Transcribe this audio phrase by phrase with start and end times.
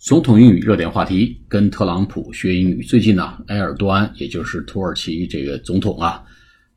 [0.00, 2.82] 总统英语热点话题，跟特朗普学英语。
[2.82, 6.24] 最近呢，埃尔多安，也就是土耳其这个总统啊，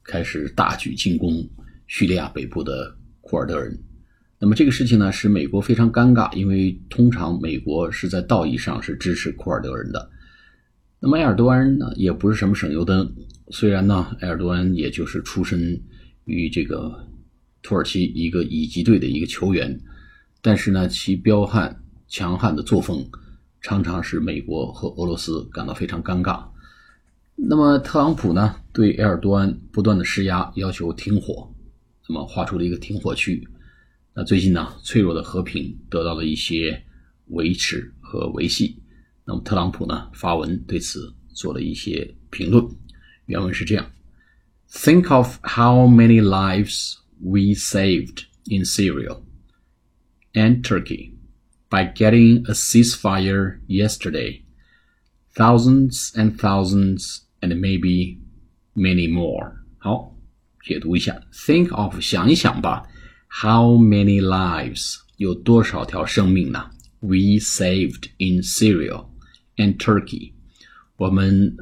[0.04, 1.50] 开始大举进攻
[1.88, 3.82] 叙利亚北部的库尔德人。
[4.38, 10.10] 那么这个事情呢，使美国非常尴尬，因为通常美国是在道义上是支持库尔德人的。
[11.00, 13.10] 那么埃尔多安呢，也不是什么省油灯。
[13.52, 15.82] 虽然呢，埃尔多安也就是出身
[16.26, 16.94] 于这个
[17.62, 19.80] 土耳其一个乙级队的一个球员，
[20.42, 21.80] 但是呢，其彪悍。
[22.14, 23.10] 强悍的作风
[23.60, 26.46] 常常使美国和俄罗斯感到非常尴尬。
[27.36, 31.52] 那么特朗普呢，对埃尔多安不断的施压，要求停火，
[32.08, 33.44] 那么画出了一个停火区。
[34.14, 36.80] 那最近呢，脆弱的和平得到了一些
[37.30, 38.80] 维持和维系。
[39.26, 42.64] 那么特朗普呢，发文对此做了一些评论。
[43.26, 43.92] 原文是这样
[44.70, 49.20] ：Think of how many lives we saved in Syria
[50.34, 51.14] and Turkey.
[51.73, 54.43] by getting a ceasefire yesterday.
[55.35, 58.19] Thousands and thousands and maybe
[58.75, 59.53] many more.
[59.79, 60.17] 好，
[60.65, 61.21] 解读一下。
[61.33, 62.87] Think of 想一想吧，
[63.29, 66.71] How many lives 有多少条生命呢？
[67.01, 69.07] We saved in Syria
[69.57, 70.33] and Turkey.
[70.97, 71.57] 我们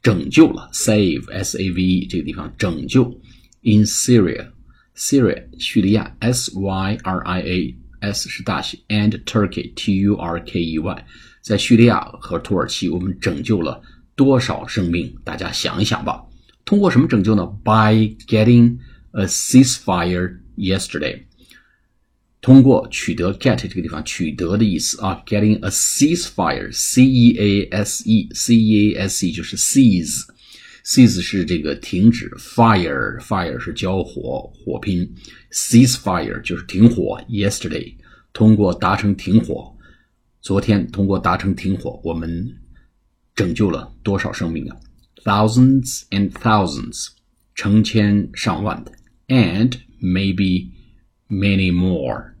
[0.00, 3.20] 拯救了 save s a v e 这个地方拯救
[3.62, 4.52] in Syria
[4.94, 10.78] Syria 叙利亚 s y r i a S 是大写，and Turkey T U R K E
[10.78, 11.06] Y，
[11.42, 13.82] 在叙利亚和土耳其，我们拯救了
[14.14, 15.14] 多少生命？
[15.24, 16.22] 大家想一想吧。
[16.64, 17.46] 通过什么拯救呢？
[17.64, 18.78] By getting
[19.12, 21.22] a ceasefire yesterday，
[22.40, 30.24] 通过取得 get 这个地方取得的意思啊，getting a ceasefire，C E A S E，C E A S E 就是 seize。
[30.83, 35.09] Cease 是这个停止，fire，fire 是交火，火拼
[35.51, 37.21] ，ceasefire 就是停火。
[37.29, 37.95] Yesterday，
[38.33, 39.73] 通过达成停火，
[40.41, 42.57] 昨天通过达成停火，我们
[43.33, 44.77] 拯救了多少生命啊
[45.23, 47.07] ？Thousands and thousands，
[47.55, 48.91] 成千上万的
[49.27, 49.71] ，and
[50.01, 50.69] maybe
[51.29, 52.33] many more，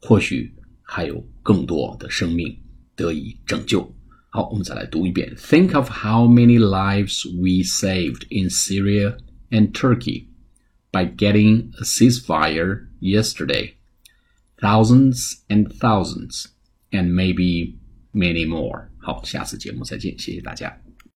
[0.00, 2.58] 或许还有更多的生命
[2.96, 3.94] 得以拯救。
[4.29, 5.33] 好，我们再来读一遍。
[5.37, 9.17] Think of how many lives we saved in Syria
[9.49, 10.27] and Turkey
[10.91, 13.75] by getting a ceasefire yesterday.
[14.57, 16.45] Thousands and thousands,
[16.91, 17.75] and maybe
[18.13, 18.89] many more.
[18.97, 20.81] 好，下次节目再见，谢谢大家。